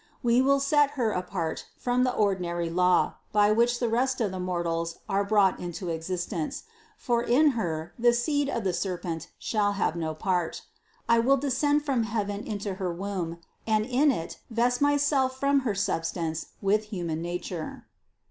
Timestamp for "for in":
6.97-7.49